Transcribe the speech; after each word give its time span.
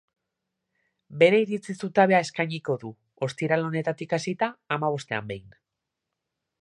Bere 1.23 1.41
iritzi 1.43 1.75
zutabea 1.87 2.21
eskainiko 2.27 2.77
du, 2.85 2.91
ostiral 3.29 3.67
honetatik 3.69 4.17
hasita, 4.19 4.51
hamabostean 4.77 5.33
behin. 5.35 5.55